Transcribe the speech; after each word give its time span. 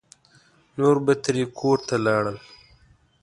نور 0.77 0.95
به 1.05 1.13
ترې 1.23 1.43
کور 1.59 1.77
ته 1.87 1.95
لاړل. 2.05 2.37